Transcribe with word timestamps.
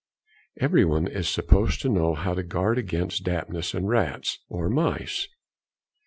Everyone 0.59 1.05
is 1.05 1.29
supposed 1.29 1.79
to 1.81 1.87
know 1.89 2.15
how 2.15 2.33
to 2.33 2.41
guard 2.41 2.79
against 2.79 3.23
dampness 3.23 3.75
and 3.75 3.87
rats 3.87 4.39
or 4.49 4.67
mice. 4.67 5.27